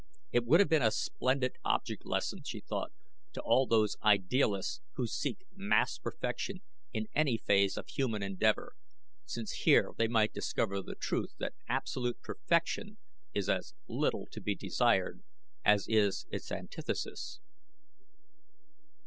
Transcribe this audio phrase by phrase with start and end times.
[0.31, 2.91] It would have been a splendid object lesson, she thought,
[3.33, 8.73] to all those idealists who seek mass perfection in any phase of human endeavor,
[9.27, 12.97] since here they might discover the truth that absolute perfection
[13.35, 15.21] is as little to be desired
[15.63, 17.39] as is its antithesis.